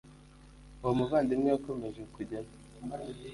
uwo 0.81 0.93
muvandimwe 0.99 1.47
yakomeje 1.49 2.01
kujyayo 2.13 2.51